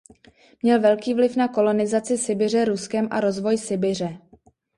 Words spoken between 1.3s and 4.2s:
na kolonizaci Sibiře Ruskem a rozvoj Sibiře.